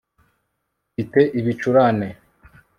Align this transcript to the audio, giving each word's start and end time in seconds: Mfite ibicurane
Mfite 0.91 1.19
ibicurane 1.39 2.07